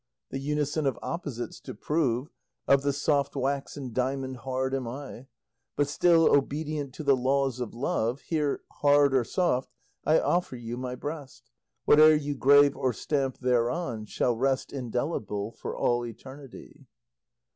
[0.31, 2.31] The unison of opposites to prove,
[2.67, 5.27] Of the soft wax and diamond hard am I;
[5.75, 9.69] But still, obedient to the laws of love, Here, hard or soft,
[10.03, 11.51] I offer you my breast,
[11.85, 16.87] Whate'er you grave or stamp thereon shall rest Indelible for all eternity.